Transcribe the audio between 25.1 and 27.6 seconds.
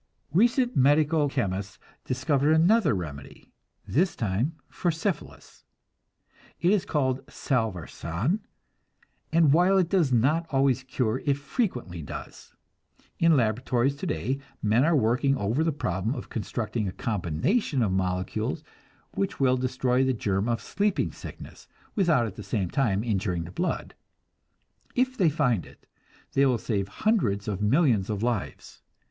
they find it, they will save hundreds